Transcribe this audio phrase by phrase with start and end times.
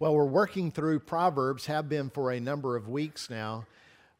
[0.00, 3.64] Well, we're working through Proverbs, have been for a number of weeks now,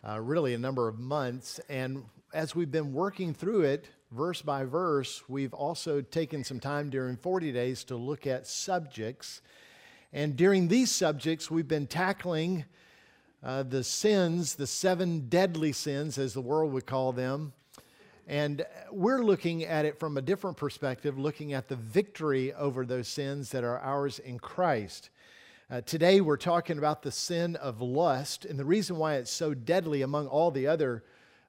[0.07, 1.59] uh, really a number of months.
[1.69, 6.91] And as we've been working through it, verse by verse, we've also taken some time
[6.91, 9.43] during 40 days to look at subjects.
[10.13, 12.67] And during these subjects, we've been tackling
[13.43, 17.53] uh, the sins, the seven deadly sins, as the world would call them.
[18.29, 23.09] And we're looking at it from a different perspective, looking at the victory over those
[23.09, 25.11] sins that are ours in Christ.
[25.71, 29.55] Uh, today, we're talking about the sin of lust, and the reason why it's so
[29.55, 31.03] deadly among all the other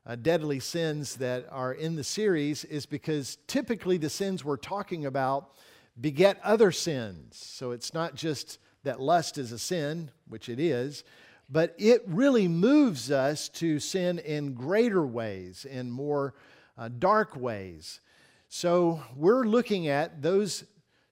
[0.06, 5.06] uh, deadly sins that are in the series is because typically the sins we're talking
[5.06, 5.52] about
[6.00, 7.36] beget other sins.
[7.36, 11.04] So it's not just that lust is a sin, which it is,
[11.50, 16.36] but it really moves us to sin in greater ways, in more
[16.78, 18.00] uh, dark ways.
[18.48, 20.64] So we're looking at those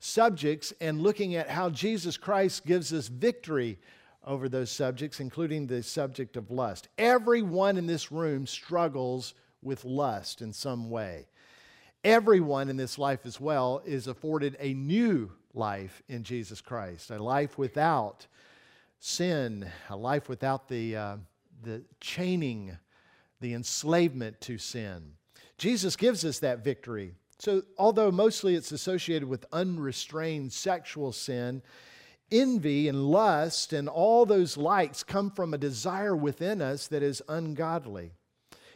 [0.03, 3.79] subjects and looking at how Jesus Christ gives us victory
[4.25, 6.89] over those subjects, including the subject of lust.
[6.97, 11.27] Everyone in this room struggles with lust in some way.
[12.03, 17.17] Everyone in this life as well is afforded a new life in Jesus Christ, a
[17.17, 18.27] life without
[18.99, 21.17] sin, a life without the, uh,
[21.61, 22.77] the chaining,
[23.39, 25.13] the enslavement to sin.
[25.57, 31.61] Jesus gives us that victory so, although mostly it's associated with unrestrained sexual sin,
[32.31, 37.21] envy and lust and all those likes come from a desire within us that is
[37.29, 38.11] ungodly.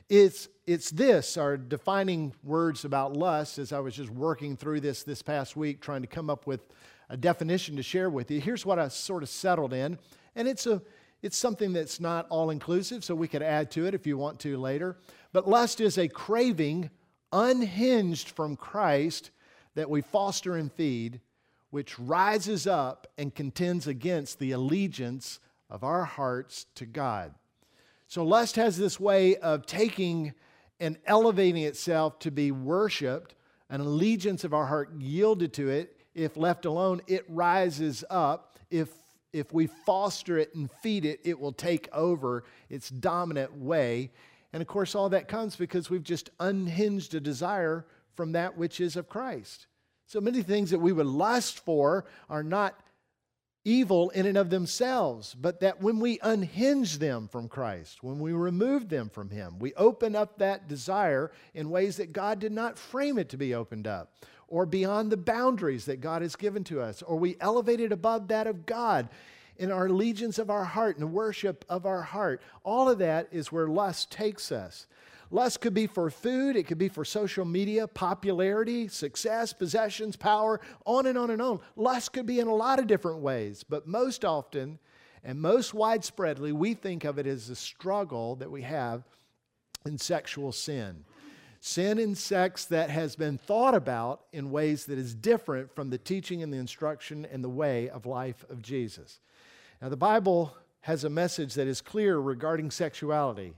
[0.09, 5.03] It's, it's this, our defining words about lust, as I was just working through this
[5.03, 6.61] this past week, trying to come up with
[7.09, 8.39] a definition to share with you.
[8.39, 9.97] Here's what I sort of settled in,
[10.35, 10.81] and it's, a,
[11.21, 14.39] it's something that's not all inclusive, so we could add to it if you want
[14.41, 14.97] to later.
[15.33, 16.89] But lust is a craving
[17.31, 19.31] unhinged from Christ
[19.75, 21.21] that we foster and feed,
[21.69, 25.39] which rises up and contends against the allegiance
[25.69, 27.33] of our hearts to God.
[28.07, 30.33] So, lust has this way of taking
[30.79, 33.35] and elevating itself to be worshiped,
[33.69, 35.97] an allegiance of our heart yielded to it.
[36.15, 38.59] If left alone, it rises up.
[38.71, 38.89] If,
[39.33, 44.11] if we foster it and feed it, it will take over its dominant way
[44.53, 47.85] and of course, all that comes because we've just unhinged a desire
[48.15, 49.67] from that which is of Christ.
[50.05, 52.79] So many things that we would lust for are not
[53.65, 58.31] evil in and of themselves, but that when we unhinge them from Christ, when we
[58.31, 62.77] remove them from Him, we open up that desire in ways that God did not
[62.77, 64.13] frame it to be opened up,
[64.47, 68.29] or beyond the boundaries that God has given to us, or we elevate it above
[68.29, 69.09] that of God
[69.59, 72.41] in our allegiance of our heart and the worship of our heart.
[72.63, 74.87] All of that is where lust takes us.
[75.29, 80.61] Lust could be for food, it could be for social media, popularity, success, possessions, power,
[80.85, 81.59] on and on and on.
[81.75, 84.79] Lust could be in a lot of different ways, but most often
[85.23, 89.03] and most widespreadly, we think of it as a struggle that we have
[89.85, 91.03] in sexual sin.
[91.59, 95.97] Sin and sex that has been thought about in ways that is different from the
[95.97, 99.19] teaching and the instruction and the way of life of Jesus.
[99.81, 103.53] Now, the Bible has a message that is clear regarding sexuality,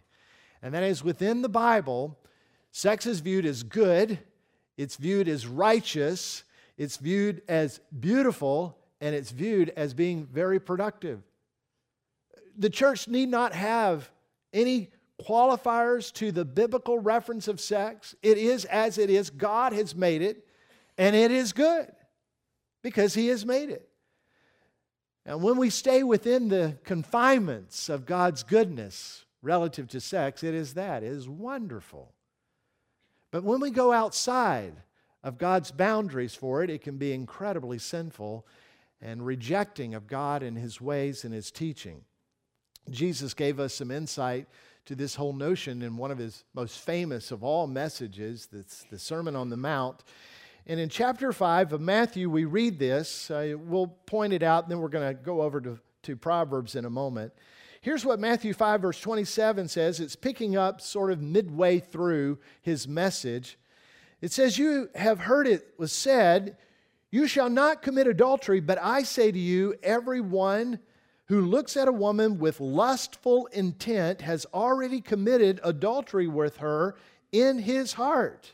[0.61, 2.17] and that is within the Bible,
[2.71, 4.19] sex is viewed as good,
[4.77, 6.43] it's viewed as righteous,
[6.77, 11.21] it's viewed as beautiful, and it's viewed as being very productive.
[12.57, 14.09] The church need not have
[14.53, 14.89] any
[15.21, 18.15] qualifiers to the biblical reference of sex.
[18.21, 19.29] It is as it is.
[19.29, 20.45] God has made it,
[20.97, 21.91] and it is good
[22.81, 23.88] because He has made it.
[25.29, 30.73] And when we stay within the confinements of God's goodness relative to sex, it is
[30.73, 31.03] that.
[31.03, 32.11] It is wonderful.
[33.29, 34.73] But when we go outside
[35.23, 38.47] of God's boundaries for it, it can be incredibly sinful
[39.03, 42.01] and rejecting of God and His ways and His teaching.
[42.89, 44.47] Jesus gave us some insight
[44.85, 48.97] to this whole notion in one of his most famous of all messages, that's the
[48.97, 50.03] Sermon on the Mount.
[50.67, 53.31] And in chapter 5 of Matthew, we read this.
[53.31, 56.75] Uh, we'll point it out, and then we're going to go over to, to Proverbs
[56.75, 57.33] in a moment.
[57.81, 59.99] Here's what Matthew 5, verse 27 says.
[59.99, 63.57] It's picking up sort of midway through his message.
[64.21, 66.57] It says, You have heard it was said,
[67.09, 70.79] You shall not commit adultery, but I say to you, everyone
[71.27, 76.95] who looks at a woman with lustful intent has already committed adultery with her
[77.31, 78.53] in his heart.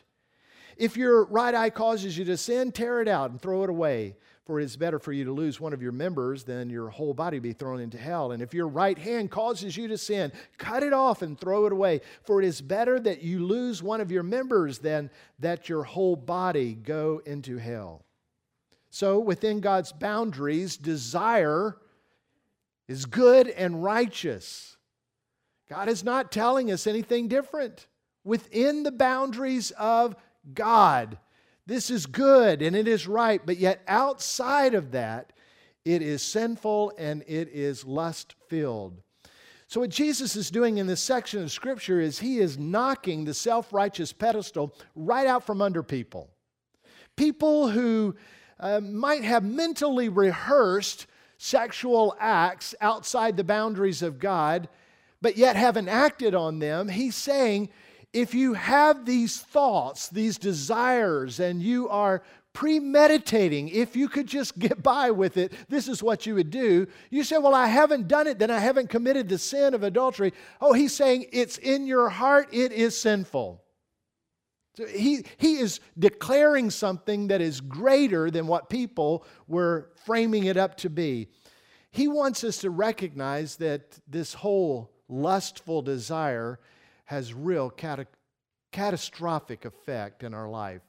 [0.76, 4.16] If your right eye causes you to sin, tear it out and throw it away.
[4.46, 7.14] For it is better for you to lose one of your members than your whole
[7.14, 8.30] body be thrown into hell.
[8.30, 11.72] And if your right hand causes you to sin, cut it off and throw it
[11.72, 12.00] away.
[12.22, 16.14] For it is better that you lose one of your members than that your whole
[16.14, 18.04] body go into hell.
[18.90, 21.76] So, within God's boundaries, desire
[22.86, 24.76] is good and righteous.
[25.68, 27.88] God is not telling us anything different.
[28.22, 30.14] Within the boundaries of
[30.54, 31.18] God,
[31.66, 35.32] this is good and it is right, but yet outside of that,
[35.84, 39.00] it is sinful and it is lust filled.
[39.68, 43.34] So, what Jesus is doing in this section of Scripture is he is knocking the
[43.34, 46.30] self righteous pedestal right out from under people.
[47.16, 48.14] People who
[48.60, 51.06] uh, might have mentally rehearsed
[51.38, 54.68] sexual acts outside the boundaries of God,
[55.20, 56.88] but yet haven't acted on them.
[56.88, 57.68] He's saying,
[58.16, 62.22] if you have these thoughts, these desires, and you are
[62.54, 66.86] premeditating, if you could just get by with it, this is what you would do.
[67.10, 70.32] You say, Well, I haven't done it, then I haven't committed the sin of adultery.
[70.62, 73.62] Oh, he's saying it's in your heart, it is sinful.
[74.78, 80.56] So he, he is declaring something that is greater than what people were framing it
[80.56, 81.28] up to be.
[81.90, 86.58] He wants us to recognize that this whole lustful desire
[87.06, 88.08] has real cat-
[88.72, 90.82] catastrophic effect in our life.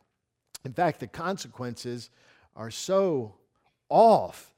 [0.66, 2.10] In fact, the consequences
[2.56, 3.36] are so
[3.90, 4.54] off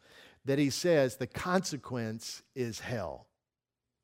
[0.45, 3.27] that he says the consequence is hell.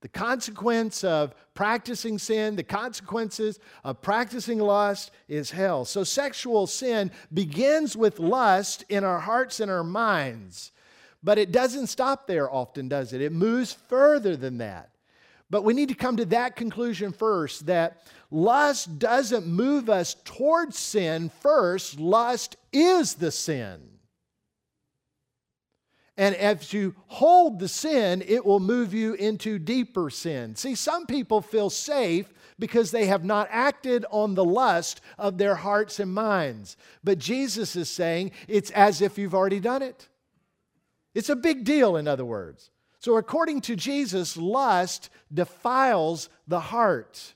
[0.01, 5.85] The consequence of practicing sin, the consequences of practicing lust is hell.
[5.85, 10.71] So, sexual sin begins with lust in our hearts and our minds,
[11.23, 13.21] but it doesn't stop there often, does it?
[13.21, 14.91] It moves further than that.
[15.49, 18.01] But we need to come to that conclusion first that
[18.31, 23.81] lust doesn't move us towards sin first, lust is the sin.
[26.17, 30.55] And as you hold the sin, it will move you into deeper sin.
[30.55, 35.55] See, some people feel safe because they have not acted on the lust of their
[35.55, 36.77] hearts and minds.
[37.03, 40.07] But Jesus is saying it's as if you've already done it.
[41.13, 42.71] It's a big deal, in other words.
[43.05, 47.35] So, according to Jesus, lust defiles the heart.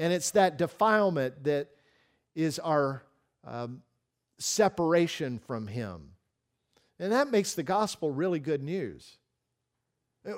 [0.00, 1.68] And it's that defilement that
[2.34, 3.04] is our
[3.46, 3.82] um,
[4.40, 6.00] separation from Him.
[6.98, 9.18] And that makes the gospel really good news.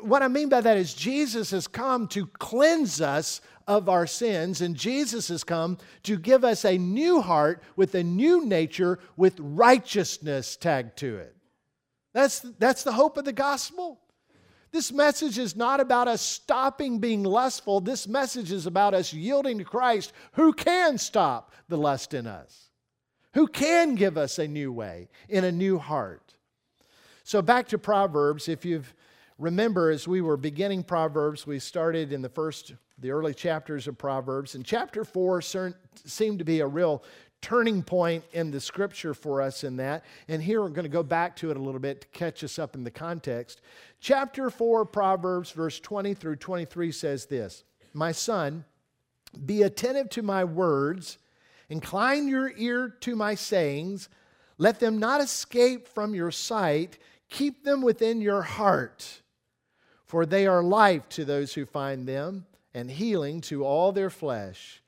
[0.03, 4.61] What I mean by that is Jesus has come to cleanse us of our sins,
[4.61, 9.41] and Jesus has come to give us a new heart with a new nature with
[9.41, 11.35] righteousness tagged to it.
[12.13, 14.01] That's, that's the hope of the gospel.
[14.71, 17.81] This message is not about us stopping being lustful.
[17.81, 22.71] This message is about us yielding to Christ who can stop the lust in us,
[23.35, 26.35] who can give us a new way in a new heart.
[27.23, 28.95] So back to Proverbs, if you've
[29.39, 33.99] remember as we were beginning Proverbs, we started in the first the early chapters of
[33.99, 35.43] Proverbs, and chapter 4
[36.05, 37.03] seemed to be a real
[37.43, 40.05] turning point in the scripture for us in that.
[40.29, 42.59] And here we're going to go back to it a little bit to catch us
[42.59, 43.61] up in the context.
[44.01, 48.65] Chapter 4, Proverbs, verse 20 through 23 says this My son,
[49.45, 51.19] be attentive to my words,
[51.69, 54.09] incline your ear to my sayings,
[54.59, 56.99] let them not escape from your sight.
[57.29, 59.23] Keep them within your heart,
[60.05, 64.82] for they are life to those who find them and healing to all their flesh.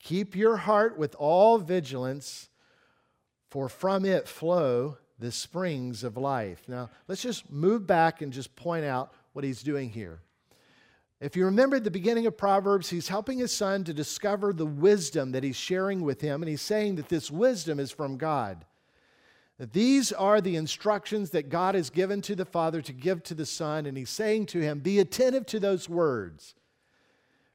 [0.00, 2.48] Keep your heart with all vigilance,
[3.50, 6.62] for from it flow the springs of life.
[6.68, 10.20] Now, let's just move back and just point out what he's doing here.
[11.20, 14.66] If you remember at the beginning of Proverbs, he's helping his son to discover the
[14.66, 18.64] wisdom that he's sharing with him, and he's saying that this wisdom is from God.
[19.58, 23.34] That these are the instructions that God has given to the Father to give to
[23.34, 26.54] the Son, and He's saying to him, Be attentive to those words.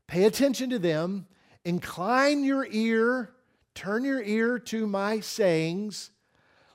[0.08, 1.27] Pay attention to them.
[1.65, 3.32] Incline your ear,
[3.75, 6.12] turn your ear to my sayings.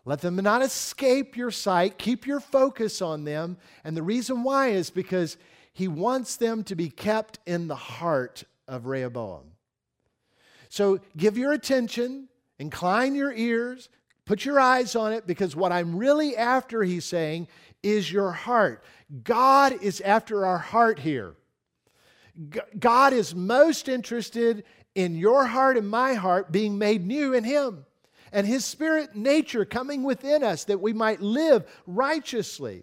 [0.05, 1.99] Let them not escape your sight.
[1.99, 3.59] Keep your focus on them.
[3.85, 5.37] And the reason why is because
[5.73, 9.53] He wants them to be kept in the heart of Rehoboam.
[10.71, 12.29] So give your attention,
[12.59, 13.89] incline your ears,
[14.29, 17.49] Put your eyes on it because what I'm really after, he's saying,
[17.83, 18.85] is your heart.
[19.25, 21.35] God is after our heart here.
[22.79, 24.65] God is most interested
[24.99, 27.87] in your heart and my heart being made new in Him
[28.33, 32.83] and His spirit nature coming within us that we might live righteously.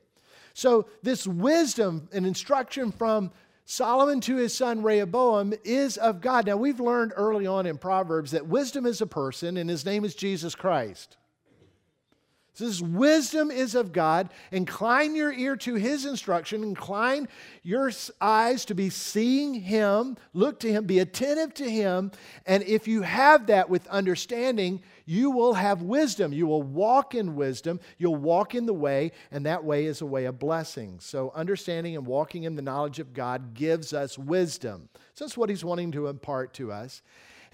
[0.53, 3.31] So, this wisdom and instruction from
[3.65, 6.45] Solomon to his son Rehoboam is of God.
[6.45, 10.05] Now, we've learned early on in Proverbs that wisdom is a person and his name
[10.05, 11.17] is Jesus Christ.
[12.57, 14.29] This wisdom is of God.
[14.51, 16.63] Incline your ear to his instruction.
[16.63, 17.27] Incline
[17.63, 20.17] your eyes to be seeing him.
[20.33, 20.85] Look to him.
[20.85, 22.11] Be attentive to him.
[22.45, 26.33] And if you have that with understanding, you will have wisdom.
[26.33, 27.79] You will walk in wisdom.
[27.97, 30.99] You'll walk in the way, and that way is a way of blessing.
[30.99, 34.89] So understanding and walking in the knowledge of God gives us wisdom.
[35.13, 37.01] So that's what he's wanting to impart to us.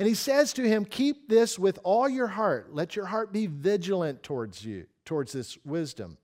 [0.02, 2.74] And he says to him, Keep this with all your heart.
[2.74, 6.18] Let your heart be vigilant towards you towards this wisdom.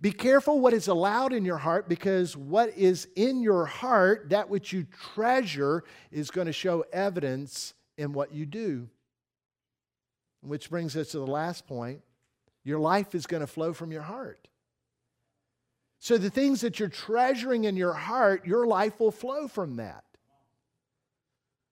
[0.00, 4.48] Be careful what is allowed in your heart because what is in your heart, that
[4.48, 5.82] which you treasure,
[6.12, 8.88] is going to show evidence in what you do.
[10.42, 12.00] Which brings us to the last point
[12.62, 14.46] your life is going to flow from your heart.
[15.98, 20.04] So, the things that you're treasuring in your heart, your life will flow from that.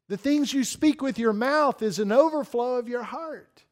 [0.08, 3.64] The things you speak with your mouth is an overflow of your heart.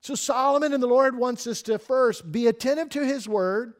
[0.00, 3.74] So, Solomon and the Lord wants us to first be attentive to his word,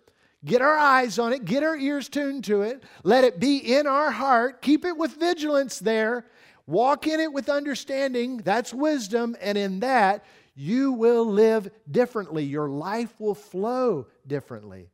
[0.45, 3.87] get our eyes on it, get our ears tuned to it, let it be in
[3.87, 6.27] our heart, keep it with vigilance there,
[6.67, 8.37] walk in it with understanding.
[8.39, 9.37] That's wisdom.
[9.41, 10.25] And in that,
[10.55, 12.45] you will live differently.
[12.45, 14.91] Your life will flow differently.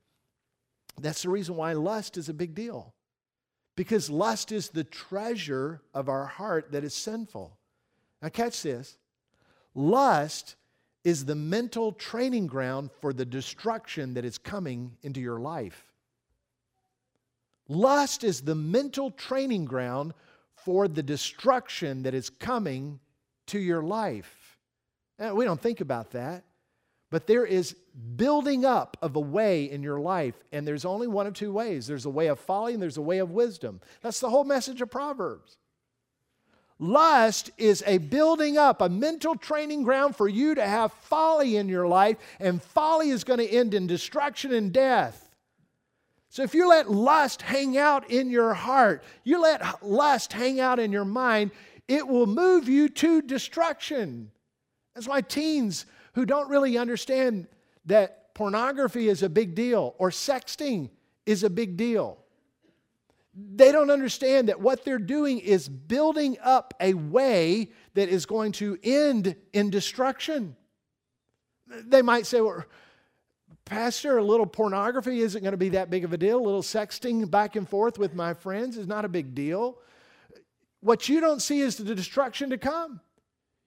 [1.00, 2.94] That's the reason why lust is a big deal.
[3.78, 7.56] Because lust is the treasure of our heart that is sinful.
[8.20, 8.98] Now, catch this
[9.72, 10.56] lust
[11.04, 15.92] is the mental training ground for the destruction that is coming into your life.
[17.68, 20.12] Lust is the mental training ground
[20.56, 22.98] for the destruction that is coming
[23.46, 24.58] to your life.
[25.20, 26.42] Now, we don't think about that,
[27.10, 27.74] but there is
[28.16, 31.86] building up of a way in your life, and there's only one of two ways
[31.86, 33.80] there's a way of folly and there's a way of wisdom.
[34.02, 35.56] That's the whole message of Proverbs.
[36.78, 41.68] Lust is a building up, a mental training ground for you to have folly in
[41.68, 45.24] your life, and folly is going to end in destruction and death.
[46.28, 50.78] So if you let lust hang out in your heart, you let lust hang out
[50.78, 51.50] in your mind,
[51.88, 54.30] it will move you to destruction.
[54.94, 55.86] That's why teens
[56.18, 57.46] who don't really understand
[57.84, 60.90] that pornography is a big deal or sexting
[61.26, 62.18] is a big deal
[63.54, 68.50] they don't understand that what they're doing is building up a way that is going
[68.52, 70.56] to end in destruction.
[71.68, 72.64] They might say, well,
[73.64, 76.40] Pastor, a little pornography isn't going to be that big of a deal.
[76.40, 79.78] A little sexting back and forth with my friends is not a big deal.
[80.80, 83.00] What you don't see is the destruction to come.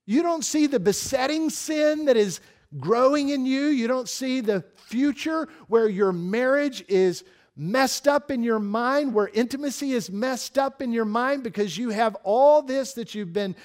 [0.05, 2.39] You don't see the besetting sin that is
[2.79, 3.67] growing in you.
[3.67, 7.23] You don't see the future where your marriage is
[7.55, 11.89] messed up in your mind, where intimacy is messed up in your mind because you
[11.89, 13.55] have all this that you've been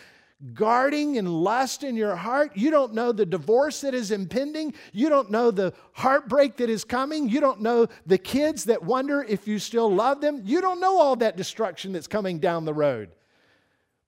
[0.52, 2.52] guarding and lust in your heart.
[2.54, 4.74] You don't know the divorce that is impending.
[4.92, 7.28] You don't know the heartbreak that is coming.
[7.28, 10.42] You don't know the kids that wonder if you still love them.
[10.44, 13.10] You don't know all that destruction that's coming down the road.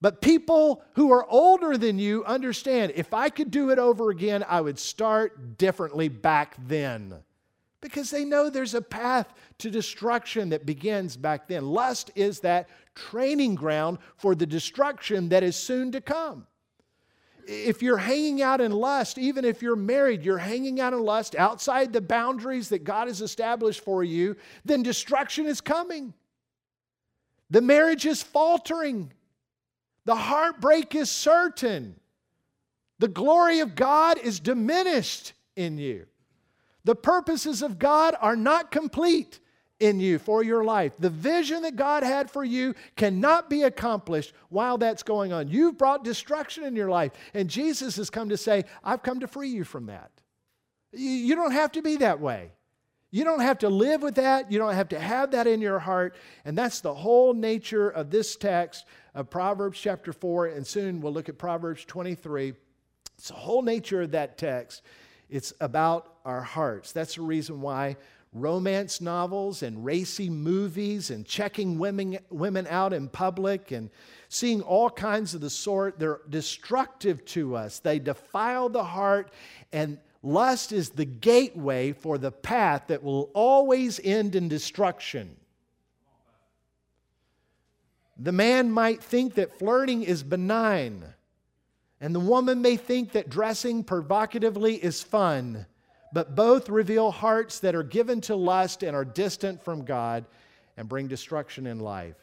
[0.01, 4.45] But people who are older than you understand if I could do it over again,
[4.49, 7.15] I would start differently back then
[7.81, 11.67] because they know there's a path to destruction that begins back then.
[11.67, 16.47] Lust is that training ground for the destruction that is soon to come.
[17.47, 21.35] If you're hanging out in lust, even if you're married, you're hanging out in lust
[21.35, 26.13] outside the boundaries that God has established for you, then destruction is coming.
[27.49, 29.13] The marriage is faltering.
[30.09, 31.95] The heartbreak is certain.
[32.99, 36.07] The glory of God is diminished in you.
[36.85, 39.39] The purposes of God are not complete
[39.81, 40.95] in you for your life.
[40.99, 45.49] The vision that God had for you cannot be accomplished while that's going on.
[45.49, 49.29] You've brought destruction in your life, and Jesus has come to say, I've come to
[49.29, 50.11] free you from that.
[50.91, 52.53] You don't have to be that way.
[53.11, 54.53] You don't have to live with that.
[54.53, 56.15] You don't have to have that in your heart.
[56.45, 58.85] And that's the whole nature of this text
[59.15, 60.47] of Proverbs chapter 4.
[60.49, 62.53] And soon we'll look at Proverbs 23.
[63.17, 64.83] It's the whole nature of that text
[65.31, 66.93] it's about our hearts.
[66.93, 67.97] That's the reason why
[68.33, 73.91] romance novels and racy movies and checking women, women out in public and
[74.29, 77.79] seeing all kinds of the sort, they're destructive to us.
[77.79, 79.31] They defile the heart,
[79.73, 85.37] and lust is the gateway for the path that will always end in destruction.
[88.19, 91.05] The man might think that flirting is benign.
[92.01, 95.67] And the woman may think that dressing provocatively is fun,
[96.13, 100.25] but both reveal hearts that are given to lust and are distant from God
[100.77, 102.17] and bring destruction in life.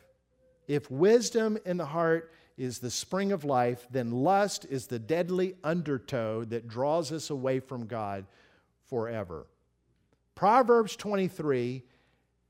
[0.68, 5.56] If wisdom in the heart is the spring of life, then lust is the deadly
[5.64, 8.26] undertow that draws us away from God
[8.88, 9.46] forever.
[10.36, 11.84] Proverbs 23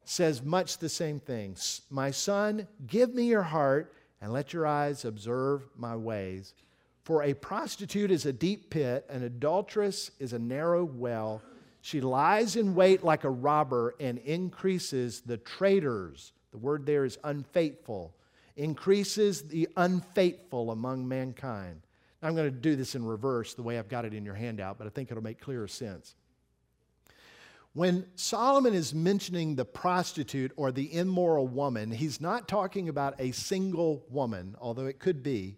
[0.03, 1.55] says much the same thing.
[1.89, 6.53] My son, give me your heart and let your eyes observe my ways.
[7.03, 11.41] For a prostitute is a deep pit, an adulteress is a narrow well.
[11.81, 16.31] She lies in wait like a robber and increases the traitors.
[16.51, 18.15] The word there is unfaithful,
[18.55, 21.81] increases the unfaithful among mankind.
[22.21, 24.77] I'm going to do this in reverse the way I've got it in your handout,
[24.77, 26.15] but I think it'll make clearer sense.
[27.73, 33.31] When Solomon is mentioning the prostitute or the immoral woman, he's not talking about a
[33.31, 35.57] single woman, although it could be.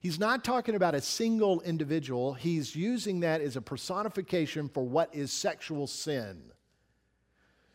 [0.00, 2.32] He's not talking about a single individual.
[2.32, 6.40] He's using that as a personification for what is sexual sin.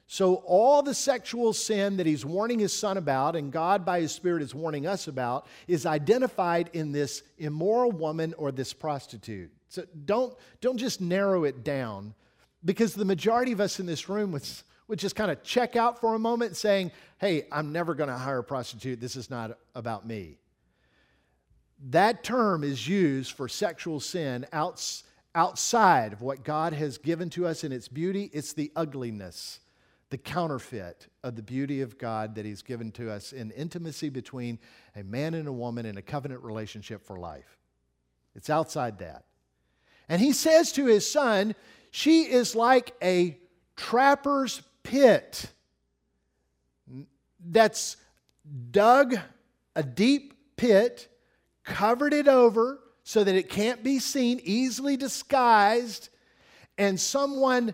[0.08, 4.12] So, all the sexual sin that he's warning his son about, and God by his
[4.12, 9.52] Spirit is warning us about, is identified in this immoral woman or this prostitute.
[9.70, 12.14] So, don't, don't just narrow it down
[12.64, 14.48] because the majority of us in this room would,
[14.88, 18.18] would just kind of check out for a moment saying, hey, I'm never going to
[18.18, 19.00] hire a prostitute.
[19.00, 20.38] This is not about me.
[21.90, 27.46] That term is used for sexual sin outs, outside of what God has given to
[27.46, 28.30] us in its beauty.
[28.34, 29.60] It's the ugliness,
[30.10, 34.60] the counterfeit of the beauty of God that He's given to us in intimacy between
[34.96, 37.58] a man and a woman in a covenant relationship for life.
[38.36, 39.26] It's outside that.
[40.08, 41.56] And He says to His son,
[41.92, 43.38] she is like a
[43.76, 45.48] trapper's pit
[47.48, 47.98] that's
[48.72, 49.16] dug
[49.76, 51.08] a deep pit,
[51.64, 56.10] covered it over so that it can't be seen, easily disguised,
[56.78, 57.74] and someone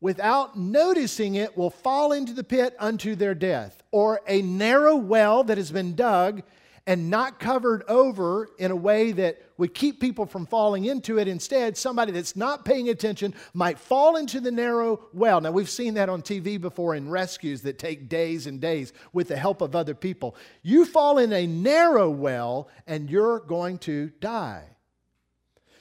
[0.00, 3.82] without noticing it will fall into the pit unto their death.
[3.90, 6.42] Or a narrow well that has been dug
[6.86, 11.28] and not covered over in a way that would keep people from falling into it.
[11.28, 15.40] Instead, somebody that's not paying attention might fall into the narrow well.
[15.40, 19.28] Now, we've seen that on TV before in rescues that take days and days with
[19.28, 20.34] the help of other people.
[20.62, 24.64] You fall in a narrow well and you're going to die.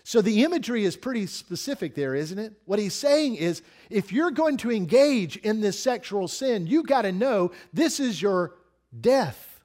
[0.09, 2.53] So the imagery is pretty specific there, isn't it?
[2.65, 3.61] What he's saying is
[3.91, 8.19] if you're going to engage in this sexual sin, you got to know this is
[8.19, 8.55] your
[9.01, 9.61] death.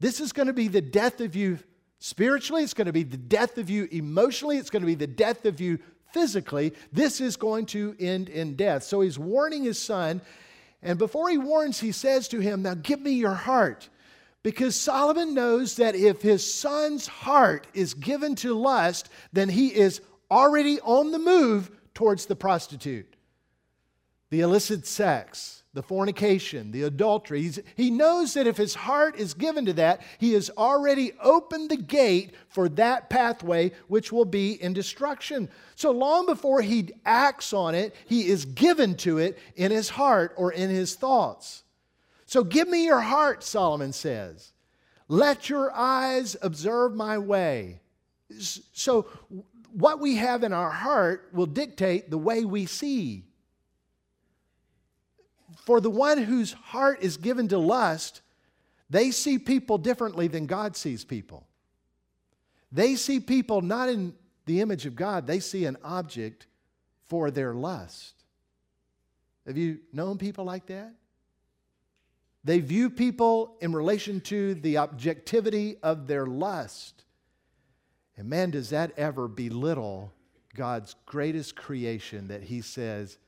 [0.00, 1.60] This is going to be the death of you
[2.00, 5.06] spiritually, it's going to be the death of you emotionally, it's going to be the
[5.06, 5.78] death of you
[6.12, 6.72] physically.
[6.92, 8.82] This is going to end in death.
[8.82, 10.20] So he's warning his son.
[10.82, 13.88] And before he warns, he says to him, Now give me your heart.
[14.42, 20.00] Because Solomon knows that if his son's heart is given to lust, then he is
[20.30, 23.16] already on the move towards the prostitute,
[24.30, 27.42] the illicit sex the fornication, the adultery.
[27.42, 31.70] He's, he knows that if his heart is given to that, he has already opened
[31.70, 35.48] the gate for that pathway, which will be in destruction.
[35.76, 40.32] So long before he acts on it, he is given to it in his heart
[40.36, 41.62] or in his thoughts.
[42.28, 44.52] So give me your heart, Solomon says.
[45.08, 47.80] Let your eyes observe my way.
[48.38, 49.06] So,
[49.72, 53.24] what we have in our heart will dictate the way we see.
[55.64, 58.20] For the one whose heart is given to lust,
[58.90, 61.46] they see people differently than God sees people.
[62.70, 64.12] They see people not in
[64.44, 66.46] the image of God, they see an object
[67.06, 68.12] for their lust.
[69.46, 70.92] Have you known people like that?
[72.44, 77.04] They view people in relation to the objectivity of their lust.
[78.16, 80.12] And man, does that ever belittle
[80.54, 83.18] God's greatest creation that He says,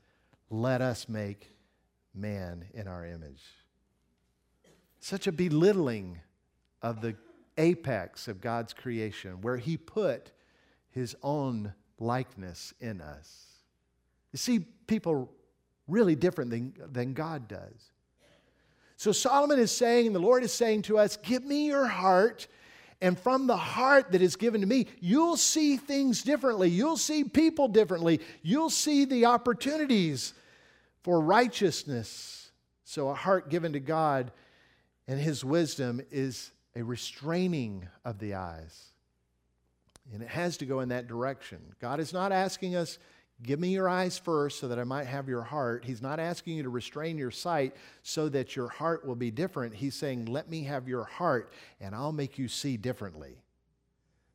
[0.49, 1.49] let us make
[2.13, 3.43] man in our image.
[4.99, 6.19] Such a belittling
[6.81, 7.15] of the
[7.57, 10.31] apex of God's creation, where He put
[10.89, 13.45] His own likeness in us.
[14.31, 15.31] You see people
[15.87, 17.90] really different than, than God does.
[19.01, 22.45] So Solomon is saying, and the Lord is saying to us, Give me your heart.
[23.01, 26.69] And from the heart that is given to me, you'll see things differently.
[26.69, 28.19] You'll see people differently.
[28.43, 30.35] You'll see the opportunities
[31.01, 32.51] for righteousness.
[32.83, 34.31] So, a heart given to God
[35.07, 38.91] and His wisdom is a restraining of the eyes.
[40.13, 41.57] And it has to go in that direction.
[41.81, 42.99] God is not asking us,
[43.43, 45.83] give me your eyes first so that I might have your heart.
[45.85, 49.73] He's not asking you to restrain your sight so that your heart will be different.
[49.73, 53.37] He's saying, let me have your heart and I'll make you see differently.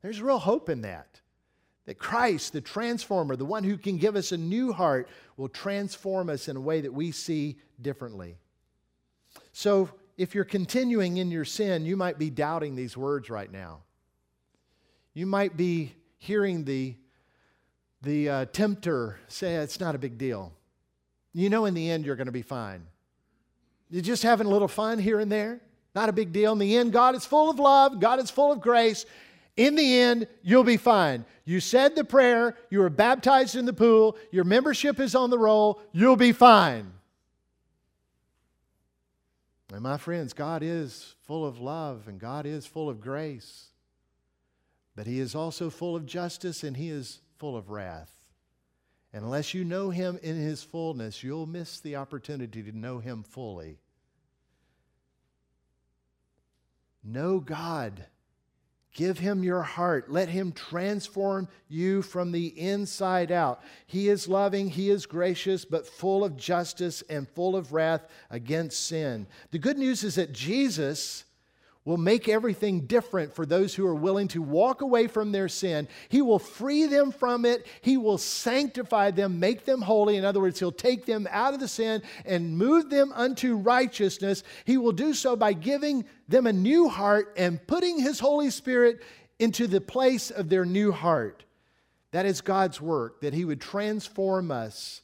[0.02, 1.20] There's real hope in that.
[1.86, 6.28] That Christ, the transformer, the one who can give us a new heart, will transform
[6.28, 8.36] us in a way that we see differently.
[9.52, 13.82] So, if you're continuing in your sin, you might be doubting these words right now.
[15.12, 16.96] You might be hearing the,
[18.06, 20.52] the uh, tempter say it's not a big deal.
[21.34, 22.86] You know, in the end, you're going to be fine.
[23.90, 25.60] You're just having a little fun here and there.
[25.94, 26.52] Not a big deal.
[26.52, 29.04] In the end, God is full of love, God is full of grace.
[29.56, 31.24] In the end, you'll be fine.
[31.46, 35.38] You said the prayer, you were baptized in the pool, your membership is on the
[35.38, 36.92] roll, you'll be fine.
[39.72, 43.68] And my friends, God is full of love and God is full of grace.
[44.94, 48.12] But He is also full of justice and He is full of wrath.
[49.12, 53.22] And unless you know Him in His fullness, you'll miss the opportunity to know Him
[53.22, 53.78] fully.
[57.04, 58.04] Know God.
[58.96, 60.10] Give him your heart.
[60.10, 63.62] Let him transform you from the inside out.
[63.86, 68.86] He is loving, he is gracious, but full of justice and full of wrath against
[68.86, 69.26] sin.
[69.50, 71.24] The good news is that Jesus
[71.86, 75.86] will make everything different for those who are willing to walk away from their sin.
[76.08, 77.64] He will free them from it.
[77.80, 80.16] He will sanctify them, make them holy.
[80.16, 84.42] In other words, He'll take them out of the sin and move them unto righteousness.
[84.64, 89.00] He will do so by giving them a new heart and putting His Holy Spirit
[89.38, 91.44] into the place of their new heart.
[92.10, 95.02] That is God's work, that He would transform us.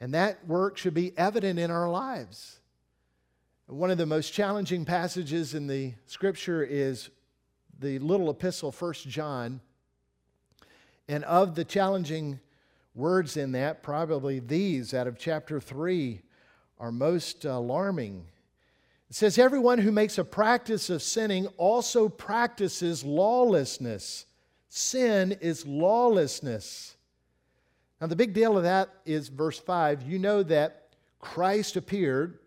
[0.00, 2.57] And that work should be evident in our lives.
[3.68, 7.10] One of the most challenging passages in the scripture is
[7.78, 9.60] the little epistle, 1 John.
[11.06, 12.40] And of the challenging
[12.94, 16.22] words in that, probably these out of chapter 3
[16.78, 18.24] are most alarming.
[19.10, 24.24] It says, Everyone who makes a practice of sinning also practices lawlessness.
[24.70, 26.96] Sin is lawlessness.
[28.00, 30.04] Now, the big deal of that is verse 5.
[30.04, 30.88] You know that
[31.20, 32.38] Christ appeared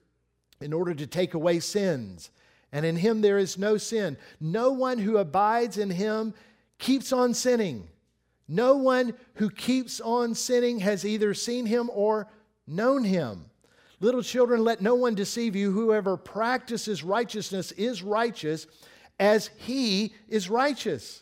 [0.62, 2.30] in order to take away sins.
[2.71, 4.17] And in him there is no sin.
[4.39, 6.34] No one who abides in him
[6.78, 7.88] keeps on sinning.
[8.47, 12.28] No one who keeps on sinning has either seen him or
[12.67, 13.45] known him.
[14.00, 15.71] Little children, let no one deceive you.
[15.71, 18.65] Whoever practices righteousness is righteous
[19.19, 21.21] as he is righteous.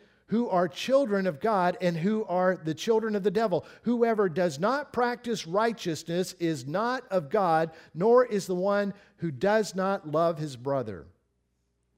[0.31, 3.65] who are children of God and who are the children of the devil.
[3.81, 9.75] Whoever does not practice righteousness is not of God, nor is the one who does
[9.75, 11.05] not love his brother.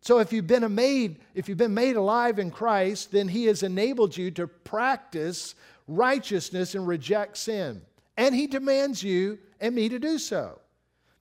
[0.01, 3.61] So if you've been made, if you've been made alive in Christ, then he has
[3.61, 5.53] enabled you to practice
[5.87, 7.83] righteousness and reject sin.
[8.17, 10.59] And he demands you and me to do so.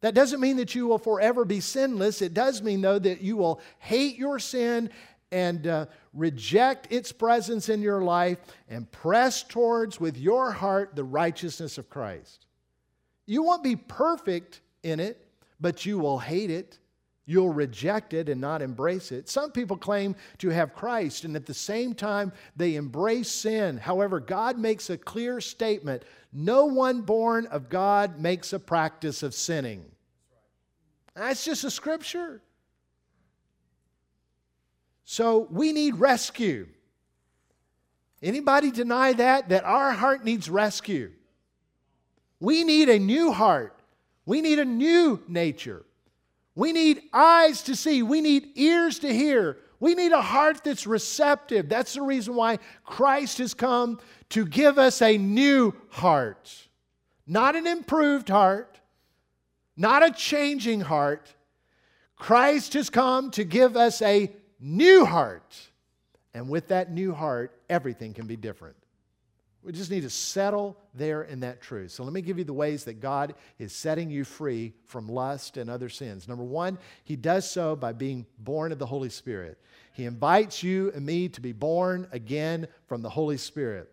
[0.01, 2.23] That doesn't mean that you will forever be sinless.
[2.23, 4.91] It does mean, though, that you will hate your sin
[5.33, 11.05] and uh, reject its presence in your life and press towards with your heart the
[11.05, 12.47] righteousness of Christ.
[13.27, 15.27] You won't be perfect in it,
[15.61, 16.79] but you will hate it.
[17.25, 19.29] You'll reject it and not embrace it.
[19.29, 23.79] Some people claim to have Christ, and at the same time, they embrace sin.
[23.79, 29.35] However, God makes a clear statement no one born of God makes a practice of
[29.35, 29.85] sinning.
[31.15, 32.43] That's just a scripture.
[35.13, 36.67] So we need rescue.
[38.23, 39.51] Anybody deny that?
[39.51, 41.13] That our heart needs rescue.
[42.41, 43.79] We need a new heart.
[44.25, 45.85] We need a new nature.
[46.55, 48.03] We need eyes to see.
[48.03, 49.59] We need ears to hear.
[49.81, 51.69] We need a heart that's receptive.
[51.69, 56.69] That's the reason why Christ has come to give us a new heart.
[57.27, 58.81] Not an improved heart,
[59.77, 61.35] not a changing heart.
[62.17, 65.59] Christ has come to give us a new heart.
[66.35, 68.77] And with that new heart, everything can be different.
[69.63, 71.93] We just need to settle there in that truth.
[71.93, 75.57] So let me give you the ways that God is setting you free from lust
[75.57, 76.27] and other sins.
[76.27, 79.59] Number one, He does so by being born of the Holy Spirit.
[79.93, 83.89] He invites you and me to be born again from the Holy Spirit.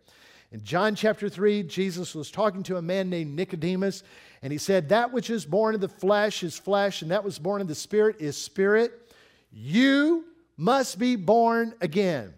[0.52, 4.02] In John chapter 3, Jesus was talking to a man named Nicodemus,
[4.42, 7.38] and he said, That which is born of the flesh is flesh, and that was
[7.38, 9.14] born of the Spirit is spirit.
[9.52, 10.26] You
[10.60, 12.34] must be born again.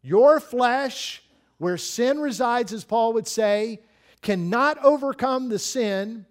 [0.00, 1.22] Your flesh,
[1.58, 3.82] where sin resides, as Paul would say,
[4.22, 6.24] cannot overcome the sin.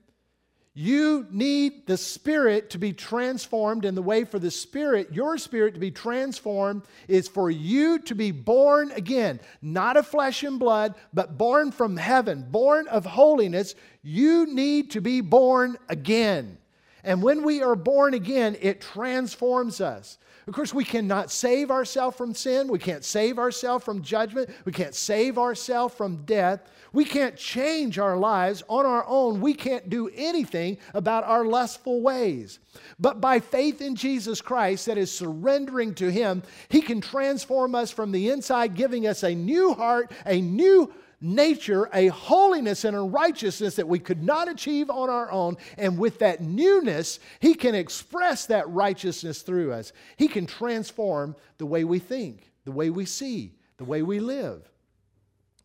[0.74, 5.76] You need the Spirit to be transformed, and the way for the Spirit, your Spirit,
[5.76, 10.96] to be transformed is for you to be born again, not of flesh and blood,
[11.14, 13.76] but born from heaven, born of holiness.
[14.02, 16.58] You need to be born again.
[17.04, 20.18] And when we are born again, it transforms us.
[20.48, 22.68] Of course, we cannot save ourselves from sin.
[22.68, 24.50] We can't save ourselves from judgment.
[24.64, 26.62] We can't save ourselves from death.
[26.94, 29.42] We can't change our lives on our own.
[29.42, 32.60] We can't do anything about our lustful ways.
[33.00, 37.90] But by faith in Jesus Christ, that is surrendering to Him, He can transform us
[37.90, 43.02] from the inside, giving us a new heart, a new nature, a holiness and a
[43.02, 45.58] righteousness that we could not achieve on our own.
[45.78, 49.94] And with that newness, He can express that righteousness through us.
[50.18, 54.70] He can transform the way we think, the way we see, the way we live.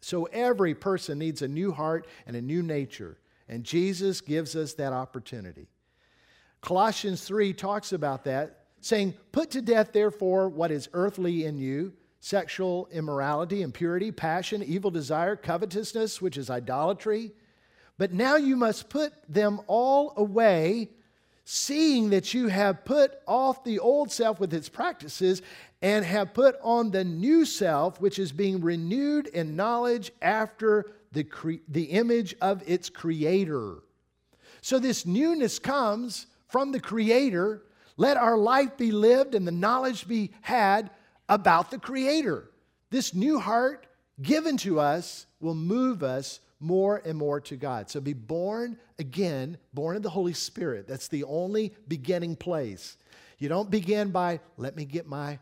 [0.01, 3.19] So every person needs a new heart and a new nature.
[3.49, 5.69] And Jesus gives us that opportunity.
[6.61, 11.93] Colossians 3 talks about that, saying, Put to death, therefore, what is earthly in you
[12.21, 17.33] sexual immorality, impurity, passion, evil desire, covetousness, which is idolatry.
[17.99, 20.91] But now you must put them all away,
[21.45, 25.43] seeing that you have put off the old self with its practices
[25.83, 31.25] and have put on the new self, which is being renewed in knowledge after the,
[31.25, 33.77] cre- the image of its creator.
[34.61, 37.63] So this newness comes from the creator.
[37.97, 40.91] Let our life be lived and the knowledge be had
[41.31, 42.51] about the Creator.
[42.91, 43.87] This new heart
[44.21, 47.89] given to us will move us more and more to God.
[47.89, 50.87] So be born again, born of the Holy Spirit.
[50.87, 52.99] That's the only beginning place.
[53.39, 55.39] You don't begin by, let me get my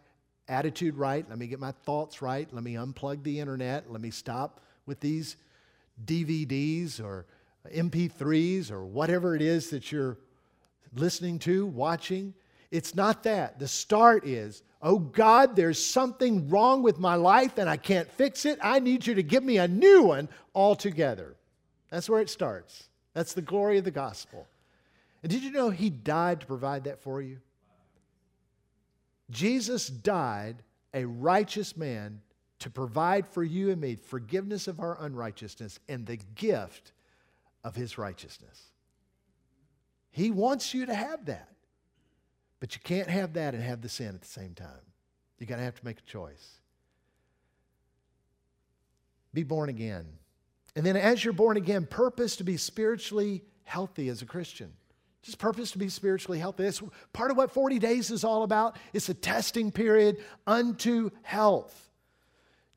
[0.46, 4.10] attitude right, let me get my thoughts right, let me unplug the internet, let me
[4.10, 5.36] stop with these
[6.04, 7.26] DVDs or
[7.74, 10.16] MP3s or whatever it is that you're
[10.94, 12.34] listening to, watching.
[12.70, 13.58] It's not that.
[13.58, 18.44] The start is, oh God, there's something wrong with my life and I can't fix
[18.44, 18.58] it.
[18.62, 21.36] I need you to give me a new one altogether.
[21.90, 22.88] That's where it starts.
[23.14, 24.46] That's the glory of the gospel.
[25.22, 27.38] And did you know He died to provide that for you?
[29.30, 30.62] Jesus died
[30.94, 32.20] a righteous man
[32.60, 36.92] to provide for you and me forgiveness of our unrighteousness and the gift
[37.64, 38.62] of His righteousness.
[40.10, 41.48] He wants you to have that.
[42.60, 44.68] But you can't have that and have the sin at the same time.
[45.38, 46.58] You're going to have to make a choice.
[49.32, 50.06] Be born again.
[50.74, 54.72] And then, as you're born again, purpose to be spiritually healthy as a Christian.
[55.22, 56.64] Just purpose to be spiritually healthy.
[56.64, 58.76] That's part of what 40 days is all about.
[58.92, 61.88] It's a testing period unto health.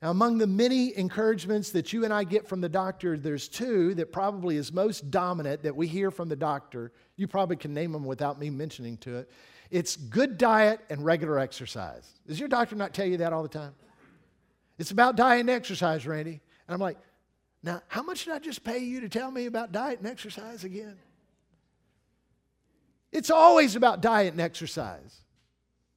[0.02, 3.94] Now, among the many encouragements that you and I get from the doctor, there's two
[3.94, 6.90] that probably is most dominant that we hear from the doctor.
[7.16, 9.30] You probably can name them without me mentioning to it.
[9.72, 12.06] It's good diet and regular exercise.
[12.28, 13.74] Does your doctor not tell you that all the time?
[14.78, 16.42] It's about diet and exercise, Randy.
[16.68, 16.98] And I'm like,
[17.62, 20.64] now, how much did I just pay you to tell me about diet and exercise
[20.64, 20.98] again?
[23.12, 25.20] It's always about diet and exercise.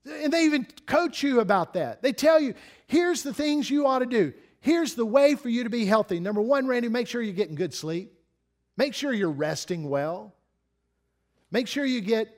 [0.06, 2.02] And they even coach you about that.
[2.02, 2.54] They tell you,
[2.88, 4.34] here's the things you ought to do.
[4.62, 6.22] Here's the way for you to be healthy.
[6.22, 8.14] Number one, Randy, make sure you're getting good sleep.
[8.78, 10.34] Make sure you're resting well.
[11.52, 12.35] Make sure you get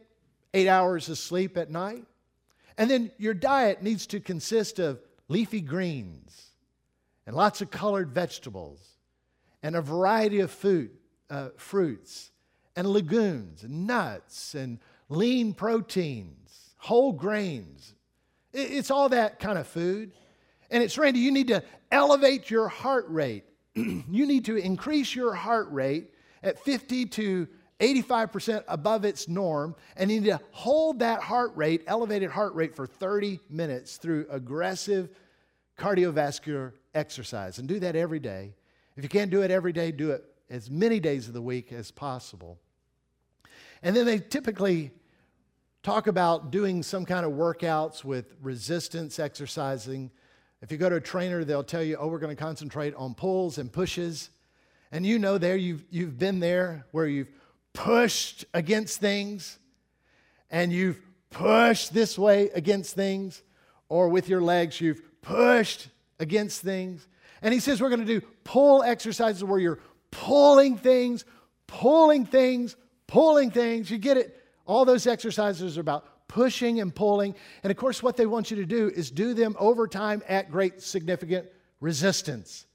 [0.57, 2.03] eight hours of sleep at night.
[2.79, 6.51] And then your diet needs to consist of leafy greens
[7.27, 8.79] and lots of colored vegetables
[9.61, 10.91] and a variety of food,
[11.29, 12.31] uh, fruits
[12.75, 17.93] and legumes and nuts and lean proteins, whole grains.
[18.51, 20.11] It's all that kind of food.
[20.71, 23.43] And it's, Randy, you need to elevate your heart rate.
[23.75, 27.47] you need to increase your heart rate at 50 to
[27.79, 32.75] 85% above its norm, and you need to hold that heart rate, elevated heart rate,
[32.75, 35.09] for 30 minutes through aggressive
[35.77, 37.59] cardiovascular exercise.
[37.59, 38.55] And do that every day.
[38.95, 41.71] If you can't do it every day, do it as many days of the week
[41.71, 42.57] as possible.
[43.83, 44.91] And then they typically
[45.83, 50.09] talk about doing some kind of workouts with resistance exercising.
[50.61, 53.13] If you go to a trainer, they'll tell you, oh, we're going to concentrate on
[53.13, 54.31] pulls and pushes.
[54.91, 57.29] And you know there, you've, you've been there where you've
[57.77, 59.59] pushed against things
[60.49, 63.43] and you've pushed this way against things,
[63.87, 67.07] or with your legs, you've pushed against things.
[67.43, 71.23] And he says we're going to do pull exercises where you're pulling things,
[71.67, 73.91] pulling things, pulling things.
[73.91, 74.43] You get it?
[74.65, 77.35] All those exercises are about pushing and pulling.
[77.61, 80.49] And of course, what they want you to do is do them over time at
[80.49, 81.47] great significant
[81.79, 82.65] resistance.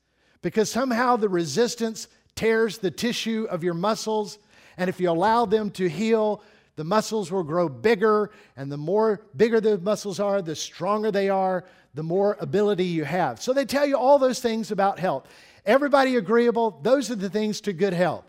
[0.43, 4.39] Because somehow the resistance tears the tissue of your muscles
[4.77, 6.43] and if you allow them to heal,
[6.77, 8.31] the muscles will grow bigger.
[8.57, 13.05] And the more bigger the muscles are, the stronger they are, the more ability you
[13.05, 13.41] have.
[13.43, 15.29] So they tell you all those things about health.
[15.67, 16.81] Everybody agreeable?
[16.83, 18.25] Those are the things to good health.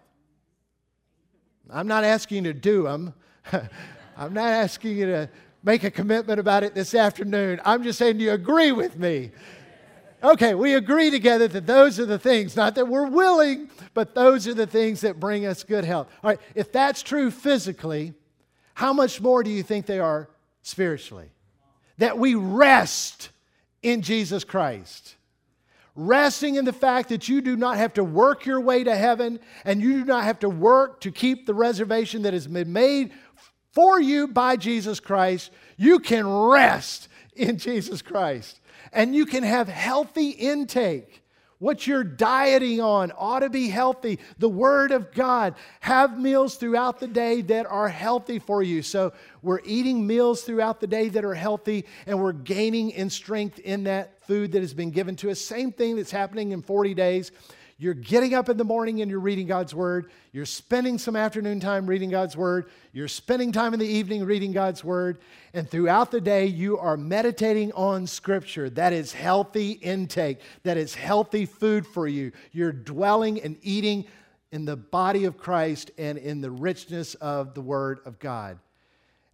[1.69, 3.13] I'm not asking you to do them.
[4.17, 5.29] I'm not asking you to
[5.63, 7.61] make a commitment about it this afternoon.
[7.65, 9.31] I'm just saying, do you agree with me?
[10.23, 14.47] Okay, we agree together that those are the things, not that we're willing, but those
[14.47, 16.07] are the things that bring us good health.
[16.23, 18.13] All right, if that's true physically,
[18.73, 20.29] how much more do you think they are
[20.61, 21.29] spiritually?
[21.97, 23.31] That we rest
[23.81, 25.15] in Jesus Christ.
[25.93, 29.39] Resting in the fact that you do not have to work your way to heaven
[29.65, 33.11] and you do not have to work to keep the reservation that has been made
[33.73, 35.51] for you by Jesus Christ.
[35.75, 38.61] You can rest in Jesus Christ
[38.93, 41.23] and you can have healthy intake.
[41.63, 44.19] What you're dieting on ought to be healthy.
[44.37, 45.55] The Word of God.
[45.79, 48.81] Have meals throughout the day that are healthy for you.
[48.81, 53.59] So we're eating meals throughout the day that are healthy, and we're gaining in strength
[53.59, 55.39] in that food that has been given to us.
[55.39, 57.31] Same thing that's happening in 40 days.
[57.83, 60.09] You're getting up in the morning and you're reading God's Word.
[60.31, 62.69] You're spending some afternoon time reading God's Word.
[62.93, 65.17] You're spending time in the evening reading God's Word.
[65.53, 68.69] And throughout the day, you are meditating on Scripture.
[68.69, 72.31] That is healthy intake, that is healthy food for you.
[72.53, 74.05] You're dwelling and eating
[74.53, 78.59] in the body of Christ and in the richness of the Word of God.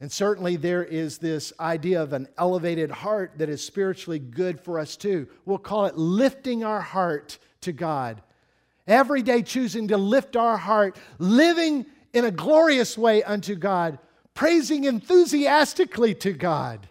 [0.01, 4.79] And certainly there is this idea of an elevated heart that is spiritually good for
[4.79, 5.27] us too.
[5.45, 8.23] We'll call it lifting our heart to God
[8.89, 13.99] every day choosing to lift our heart, living in a glorious way unto God,
[14.34, 16.89] praising enthusiastically to God,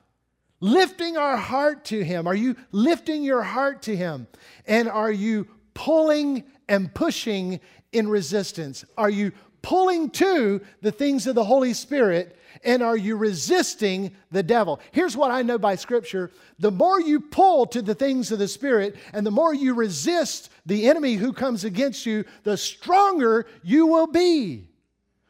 [0.61, 2.27] lifting our heart to Him.
[2.27, 4.29] Are you lifting your heart to Him?
[4.67, 7.61] And are you pulling and pushing
[7.93, 8.85] in resistance?
[8.97, 9.33] Are you
[9.63, 14.81] pulling to the things of the Holy Spirit and are you resisting the devil?
[14.93, 18.49] Here's what I know by Scripture the more you pull to the things of the
[18.49, 23.87] Spirit and the more you resist the enemy who comes against you, the stronger you
[23.87, 24.69] will be.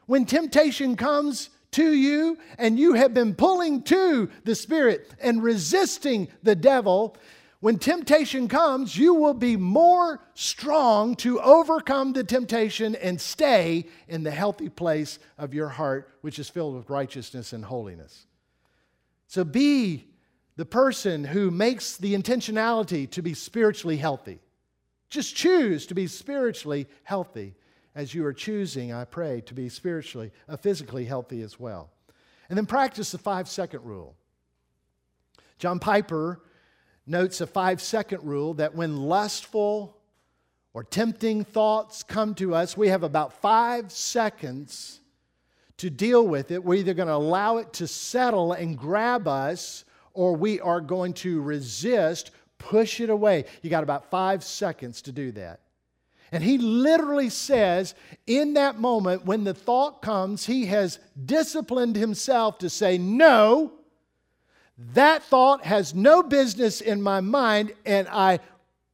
[0.07, 6.29] When temptation comes, to you, and you have been pulling to the Spirit and resisting
[6.43, 7.17] the devil,
[7.61, 14.23] when temptation comes, you will be more strong to overcome the temptation and stay in
[14.23, 18.27] the healthy place of your heart, which is filled with righteousness and holiness.
[19.27, 20.07] So be
[20.57, 24.39] the person who makes the intentionality to be spiritually healthy.
[25.09, 27.55] Just choose to be spiritually healthy
[27.95, 31.91] as you are choosing, I pray, to be spiritually, uh, physically healthy as well.
[32.49, 34.15] And then practice the five second rule.
[35.59, 36.41] John Piper
[37.07, 39.97] notes a five second rule that when lustful
[40.75, 45.01] or tempting thoughts come to us, we have about five seconds
[45.79, 46.63] to deal with it.
[46.63, 51.15] We're either going to allow it to settle and grab us, or we are going
[51.15, 53.45] to resist, push it away.
[53.63, 55.61] You got about five seconds to do that.
[56.31, 57.95] And he literally says,
[58.27, 63.73] in that moment, when the thought comes, he has disciplined himself to say, No,
[64.93, 68.41] that thought has no business in my mind, and I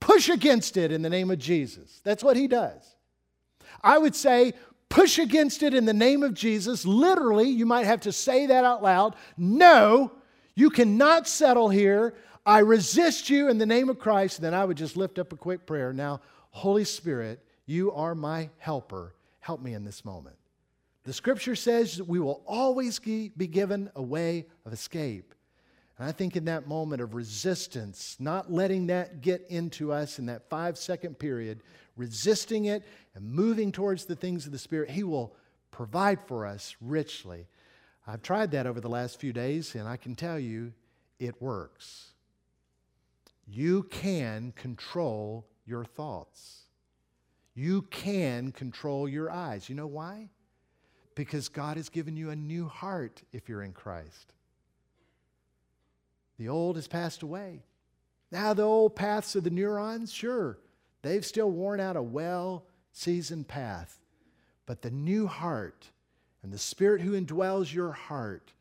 [0.01, 2.01] push against it in the name of Jesus.
[2.05, 2.95] That's what he does.
[3.83, 4.55] I would say,
[4.89, 6.87] push against it in the name of Jesus.
[6.87, 9.17] Literally, you might have to say that out loud.
[9.37, 10.13] No,
[10.55, 12.15] you cannot settle here.
[12.47, 14.39] I resist you in the name of Christ.
[14.39, 15.93] And then I would just lift up a quick prayer.
[15.93, 19.15] Now, Holy Spirit, you are my helper.
[19.41, 20.37] Help me in this moment.
[21.05, 25.35] The scripture says that we will always be given a way of escape.
[25.99, 30.27] And I think in that moment of resistance, not letting that get into us in
[30.27, 31.61] that five second period,
[31.97, 32.83] resisting it
[33.15, 35.37] and moving towards the things of the Spirit, He will
[35.71, 37.47] provide for us richly.
[38.07, 40.73] I've tried that over the last few days, and I can tell you
[41.19, 42.14] it works.
[43.47, 46.63] You can control your thoughts.
[47.55, 49.69] You can control your eyes.
[49.69, 50.31] You know why?
[51.15, 54.33] Because God has given you a new heart if you're in Christ.
[56.39, 57.63] The old has passed away.
[58.33, 60.59] Now, the old paths of the neurons, sure,
[61.03, 64.01] they've still worn out a well seasoned path.
[64.67, 65.91] But the new heart
[66.43, 68.53] and the Spirit who indwells your heart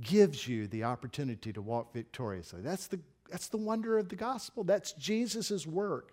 [0.00, 2.60] gives you the opportunity to walk victoriously.
[2.60, 4.64] That's the, that's the wonder of the gospel.
[4.64, 6.12] That's Jesus' work.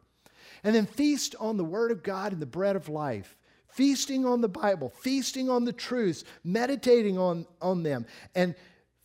[0.64, 3.36] And then feast on the Word of God and the bread of life.
[3.70, 8.56] Feasting on the Bible, feasting on the truths, meditating on, on them, and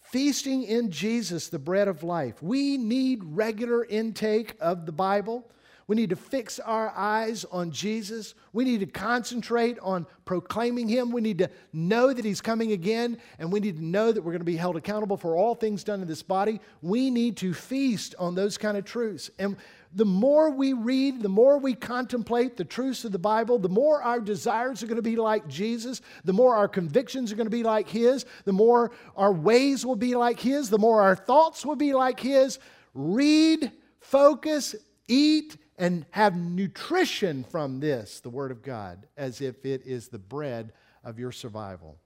[0.00, 2.42] feasting in Jesus, the bread of life.
[2.42, 5.50] We need regular intake of the Bible.
[5.86, 8.34] We need to fix our eyes on Jesus.
[8.52, 11.10] We need to concentrate on proclaiming Him.
[11.10, 14.32] We need to know that He's coming again, and we need to know that we're
[14.32, 16.60] going to be held accountable for all things done in this body.
[16.80, 19.30] We need to feast on those kind of truths.
[19.38, 19.56] And
[19.94, 24.02] the more we read, the more we contemplate the truths of the Bible, the more
[24.02, 27.50] our desires are going to be like Jesus, the more our convictions are going to
[27.50, 31.66] be like His, the more our ways will be like His, the more our thoughts
[31.66, 32.58] will be like His.
[32.94, 33.70] Read,
[34.00, 34.74] focus,
[35.08, 40.18] eat, and have nutrition from this, the Word of God, as if it is the
[40.18, 40.72] bread
[41.02, 41.98] of your survival.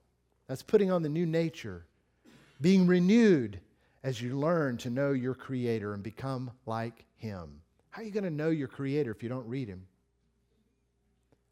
[0.47, 1.85] That's putting on the new nature,
[2.59, 3.59] being renewed
[4.03, 7.61] as you learn to know your Creator and become like Him.
[7.91, 9.85] How are you going to know your Creator if you don't read Him?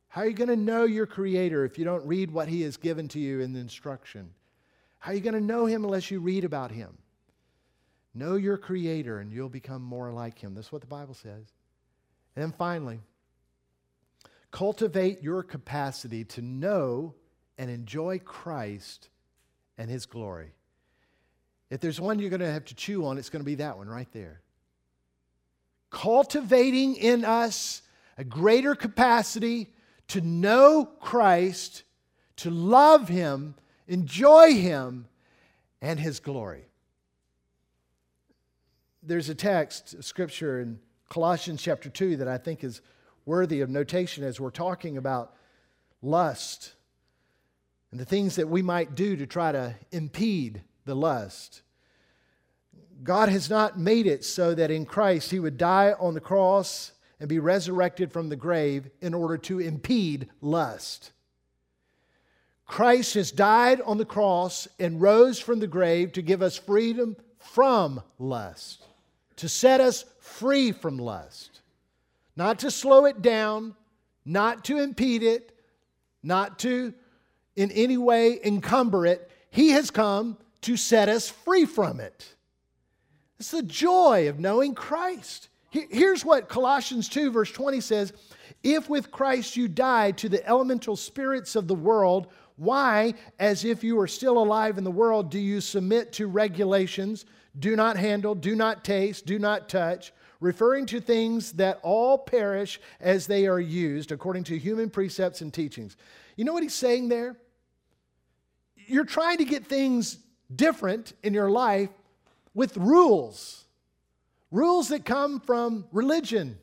[0.07, 2.75] How are you going to know your Creator if you don't read what He has
[2.75, 4.31] given to you in the instruction?
[4.97, 6.97] How are you going to know Him unless you read about Him?
[8.15, 10.55] Know your Creator and you'll become more like Him.
[10.55, 11.53] That's what the Bible says.
[12.35, 12.99] And then finally,
[14.51, 17.15] cultivate your capacity to know
[17.57, 19.09] and enjoy Christ
[19.77, 20.53] and His glory.
[21.69, 23.77] If there's one you're going to have to chew on, it's going to be that
[23.77, 24.41] one right there.
[25.89, 27.81] Cultivating in us
[28.17, 29.73] a greater capacity
[30.09, 31.83] to know Christ,
[32.37, 33.55] to love Him,
[33.87, 35.07] enjoy Him,
[35.81, 36.65] and His glory.
[39.01, 40.79] There's a text, scripture in
[41.09, 42.81] Colossians chapter 2 that I think is
[43.25, 45.35] worthy of notation as we're talking about
[46.01, 46.73] lust
[47.91, 51.61] and the things that we might do to try to impede the lust.
[53.03, 56.91] God has not made it so that in Christ he would die on the cross
[57.19, 61.11] and be resurrected from the grave in order to impede lust.
[62.65, 67.15] Christ has died on the cross and rose from the grave to give us freedom
[67.37, 68.83] from lust,
[69.37, 71.61] to set us free from lust,
[72.35, 73.75] not to slow it down,
[74.25, 75.51] not to impede it,
[76.23, 76.93] not to
[77.55, 79.29] in any way encumber it.
[79.49, 82.35] He has come to set us free from it.
[83.39, 85.49] It's the joy of knowing Christ.
[85.69, 88.13] Here's what Colossians 2, verse 20 says
[88.63, 93.83] If with Christ you died to the elemental spirits of the world, why, as if
[93.83, 97.25] you were still alive in the world, do you submit to regulations?
[97.57, 102.79] Do not handle, do not taste, do not touch, referring to things that all perish
[102.99, 105.95] as they are used according to human precepts and teachings.
[106.35, 107.37] You know what he's saying there?
[108.75, 110.17] You're trying to get things
[110.53, 111.89] different in your life
[112.53, 113.65] with rules.
[114.51, 116.57] Rules that come from religion,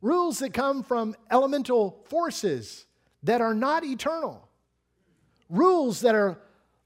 [0.00, 2.86] rules that come from elemental forces
[3.22, 4.48] that are not eternal,
[5.48, 6.38] rules that are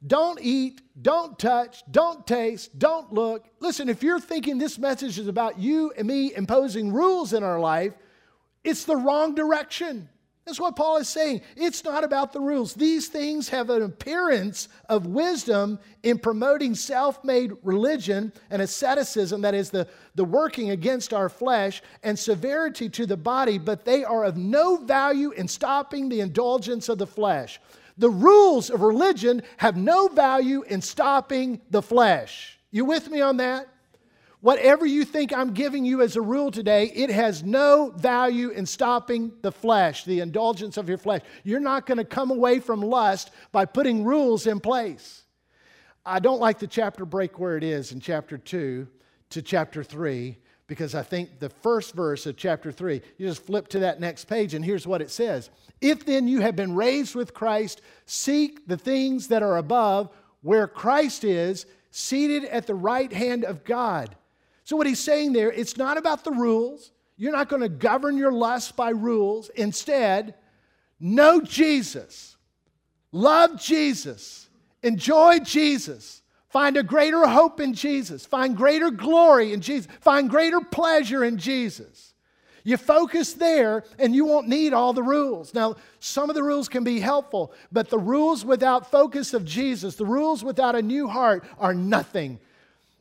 [0.06, 3.44] don't eat, don't touch, don't taste, don't look.
[3.60, 7.60] Listen, if you're thinking this message is about you and me imposing rules in our
[7.60, 7.92] life,
[8.64, 10.08] it's the wrong direction.
[10.46, 11.42] That's what Paul is saying.
[11.54, 12.74] It's not about the rules.
[12.74, 19.54] These things have an appearance of wisdom in promoting self made religion and asceticism, that
[19.54, 24.24] is, the, the working against our flesh, and severity to the body, but they are
[24.24, 27.60] of no value in stopping the indulgence of the flesh.
[28.00, 32.58] The rules of religion have no value in stopping the flesh.
[32.70, 33.68] You with me on that?
[34.40, 38.64] Whatever you think I'm giving you as a rule today, it has no value in
[38.64, 41.20] stopping the flesh, the indulgence of your flesh.
[41.44, 45.24] You're not going to come away from lust by putting rules in place.
[46.06, 48.88] I don't like the chapter break where it is in chapter 2
[49.28, 50.38] to chapter 3
[50.70, 54.26] because I think the first verse of chapter 3, you just flip to that next
[54.26, 55.50] page and here's what it says
[55.80, 60.10] If then you have been raised with Christ, seek the things that are above
[60.42, 64.14] where Christ is, seated at the right hand of God.
[64.62, 66.92] So, what he's saying there, it's not about the rules.
[67.16, 69.48] You're not going to govern your lust by rules.
[69.56, 70.36] Instead,
[71.00, 72.36] know Jesus,
[73.10, 74.48] love Jesus,
[74.84, 76.19] enjoy Jesus,
[76.50, 81.38] find a greater hope in Jesus, find greater glory in Jesus, find greater pleasure in
[81.38, 82.14] Jesus.
[82.62, 85.54] You focus there and you won't need all the rules.
[85.54, 89.96] Now, some of the rules can be helpful, but the rules without focus of Jesus,
[89.96, 92.38] the rules without a new heart, are nothing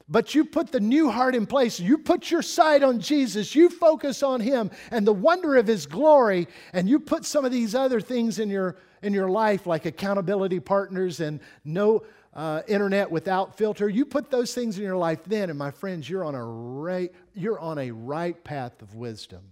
[0.10, 1.80] but you put the new heart in place.
[1.80, 3.54] You put your sight on Jesus.
[3.54, 7.52] You focus on Him and the wonder of His glory, and you put some of
[7.52, 12.04] these other things in your, in your life, like accountability partners and no
[12.40, 13.90] uh, internet without filter.
[13.90, 17.12] You put those things in your life then, and my friends, you're on a right,
[17.34, 19.52] you're on a right path of wisdom.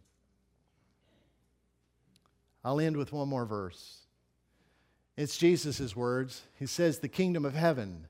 [2.63, 4.03] I'll end with one more verse.
[5.17, 6.43] It's Jesus' words.
[6.57, 8.07] He says, The kingdom of heaven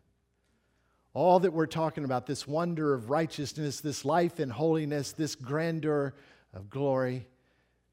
[1.15, 6.13] all that we're talking about, this wonder of righteousness, this life in holiness, this grandeur
[6.53, 7.25] of glory.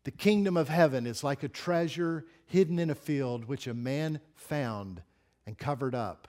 [0.02, 4.20] The kingdom of heaven is like a treasure hidden in a field which a man
[4.34, 5.00] found
[5.46, 6.28] and covered up.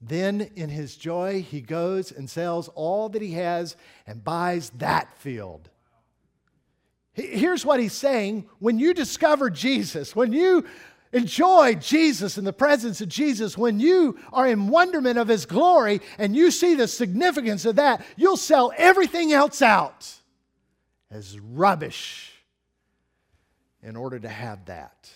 [0.00, 3.76] Then, in his joy, he goes and sells all that he has
[4.06, 5.68] and buys that field.
[7.14, 10.64] Here's what he's saying when you discover Jesus, when you
[11.12, 16.00] enjoy Jesus in the presence of Jesus, when you are in wonderment of his glory
[16.18, 20.12] and you see the significance of that, you'll sell everything else out
[21.10, 22.32] as rubbish
[23.82, 25.10] in order to have that.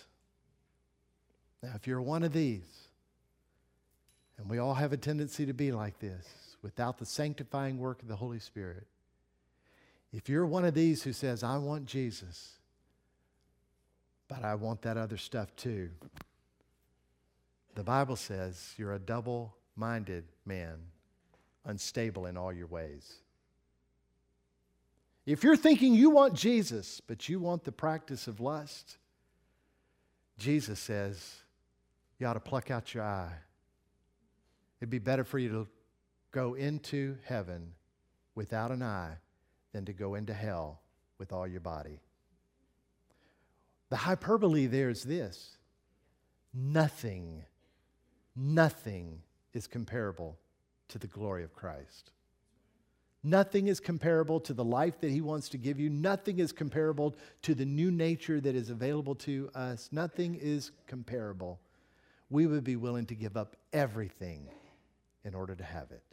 [1.61, 2.65] Now, if you're one of these,
[4.43, 8.09] and we all have a tendency to be like this, without the sanctifying work of
[8.09, 8.85] the Holy Spirit,
[10.11, 12.51] if you're one of these who says, I want Jesus,
[14.27, 15.91] but I want that other stuff too,
[17.75, 20.75] the Bible says you're a double minded man,
[21.63, 23.13] unstable in all your ways.
[25.25, 28.97] If you're thinking you want Jesus, but you want the practice of lust,
[30.37, 31.37] Jesus says
[32.19, 33.31] you ought to pluck out your eye.
[34.83, 35.67] It'd be better for you to
[36.33, 37.71] go into heaven
[38.35, 39.15] without an eye
[39.71, 40.81] than to go into hell
[41.17, 42.01] with all your body.
[43.87, 45.55] The hyperbole there is this
[46.53, 47.45] nothing,
[48.35, 49.21] nothing
[49.53, 50.37] is comparable
[50.89, 52.11] to the glory of Christ.
[53.23, 55.89] Nothing is comparable to the life that He wants to give you.
[55.89, 59.87] Nothing is comparable to the new nature that is available to us.
[59.93, 61.61] Nothing is comparable.
[62.29, 64.49] We would be willing to give up everything
[65.23, 66.03] in order to have it.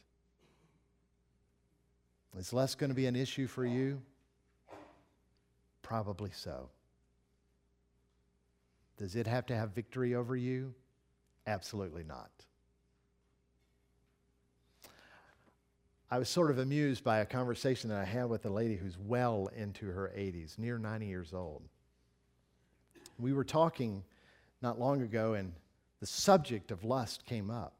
[2.38, 4.00] Is less going to be an issue for you?
[5.82, 6.68] Probably so.
[8.96, 10.74] Does it have to have victory over you?
[11.46, 12.30] Absolutely not.
[16.12, 18.98] I was sort of amused by a conversation that I had with a lady who's
[18.98, 21.62] well into her 80s, near 90 years old.
[23.18, 24.02] We were talking
[24.60, 25.52] not long ago, and
[26.00, 27.79] the subject of lust came up.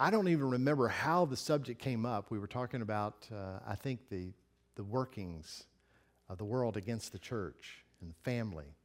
[0.00, 2.30] I don't even remember how the subject came up.
[2.30, 4.32] We were talking about, uh, I think, the,
[4.76, 5.64] the workings
[6.28, 8.76] of the world against the church and the family.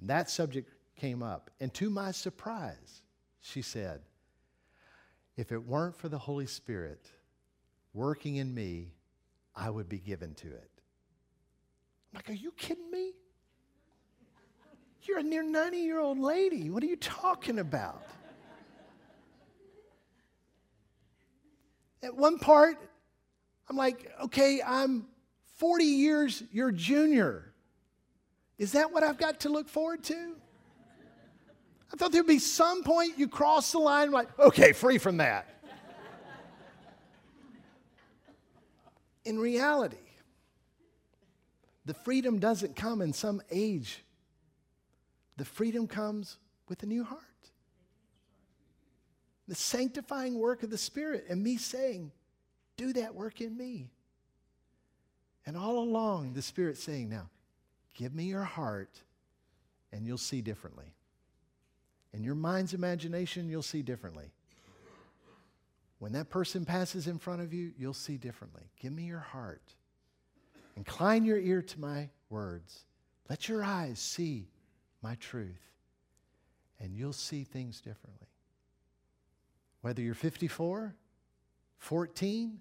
[0.00, 1.50] And that subject came up.
[1.60, 3.02] And to my surprise,
[3.40, 4.00] she said,
[5.36, 7.06] If it weren't for the Holy Spirit
[7.92, 8.94] working in me,
[9.54, 10.70] I would be given to it.
[12.12, 13.12] I'm like, Are you kidding me?
[15.02, 16.70] You're a near 90 year old lady.
[16.70, 18.02] What are you talking about?
[22.02, 22.76] At one part,
[23.68, 25.06] I'm like, okay, I'm
[25.56, 27.52] 40 years your junior.
[28.58, 30.34] Is that what I've got to look forward to?
[31.92, 35.46] I thought there'd be some point you cross the line, like, okay, free from that.
[39.24, 39.96] in reality,
[41.84, 44.04] the freedom doesn't come in some age,
[45.36, 46.38] the freedom comes
[46.68, 47.31] with a new heart
[49.48, 52.12] the sanctifying work of the Spirit, and me saying,
[52.76, 53.90] Do that work in me.
[55.44, 57.28] And all along, the Spirit saying, Now,
[57.94, 59.00] give me your heart,
[59.92, 60.94] and you'll see differently.
[62.12, 64.30] In your mind's imagination, you'll see differently.
[65.98, 68.64] When that person passes in front of you, you'll see differently.
[68.80, 69.62] Give me your heart.
[70.76, 72.84] Incline your ear to my words.
[73.30, 74.48] Let your eyes see
[75.00, 75.70] my truth,
[76.80, 78.26] and you'll see things differently.
[79.82, 80.94] Whether you're 54,
[81.78, 82.58] 14,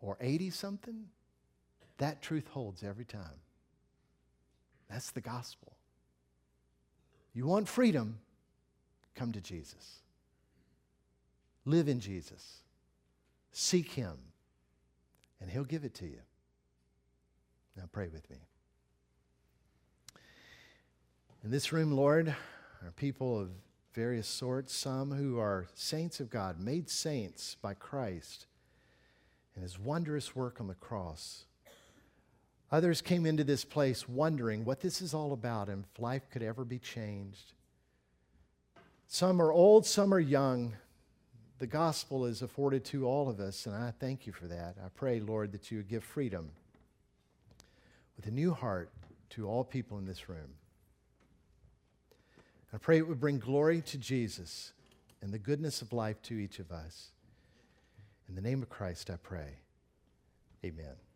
[0.00, 1.04] or 80 something,
[1.98, 3.40] that truth holds every time.
[4.88, 5.72] That's the gospel.
[7.34, 8.18] You want freedom?
[9.14, 9.98] Come to Jesus.
[11.64, 12.58] Live in Jesus.
[13.52, 14.16] Seek Him,
[15.40, 16.20] and He'll give it to you.
[17.76, 18.38] Now, pray with me.
[21.44, 22.34] In this room, Lord,
[22.82, 23.50] are people of
[23.92, 28.46] various sorts, some who are saints of God, made saints by Christ
[29.54, 31.44] and his wondrous work on the cross.
[32.70, 36.42] Others came into this place wondering what this is all about and if life could
[36.42, 37.54] ever be changed.
[39.06, 40.74] Some are old, some are young.
[41.58, 44.76] The gospel is afforded to all of us, and I thank you for that.
[44.84, 46.50] I pray, Lord, that you would give freedom
[48.16, 48.90] with a new heart
[49.30, 50.54] to all people in this room.
[52.72, 54.72] I pray it would bring glory to Jesus
[55.22, 57.10] and the goodness of life to each of us.
[58.28, 59.56] In the name of Christ, I pray.
[60.64, 61.07] Amen.